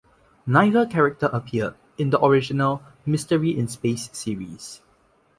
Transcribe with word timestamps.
Neither 0.47 0.87
character 0.87 1.27
appeared 1.31 1.75
in 1.95 2.09
the 2.09 2.19
original 2.25 2.81
"Mystery 3.05 3.51
In 3.55 3.67
Space" 3.67 4.09
series. 4.13 4.81